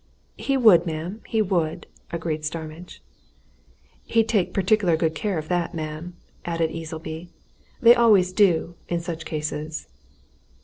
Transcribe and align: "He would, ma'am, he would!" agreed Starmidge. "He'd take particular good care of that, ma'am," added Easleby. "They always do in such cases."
"He 0.39 0.57
would, 0.57 0.87
ma'am, 0.87 1.21
he 1.27 1.43
would!" 1.43 1.85
agreed 2.09 2.43
Starmidge. 2.43 3.03
"He'd 4.03 4.27
take 4.27 4.51
particular 4.51 4.97
good 4.97 5.13
care 5.13 5.37
of 5.37 5.47
that, 5.49 5.75
ma'am," 5.75 6.15
added 6.43 6.71
Easleby. 6.71 7.29
"They 7.81 7.93
always 7.93 8.33
do 8.33 8.73
in 8.89 8.99
such 8.99 9.25
cases." 9.25 9.87